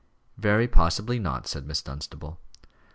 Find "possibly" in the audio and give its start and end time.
0.67-1.19